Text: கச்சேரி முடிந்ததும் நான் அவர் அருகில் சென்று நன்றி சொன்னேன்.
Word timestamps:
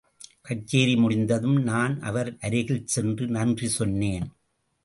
கச்சேரி 0.41 0.95
முடிந்ததும் 0.95 1.63
நான் 1.63 1.99
அவர் 2.01 2.37
அருகில் 2.39 2.87
சென்று 2.87 3.27
நன்றி 3.27 3.67
சொன்னேன். 3.67 4.27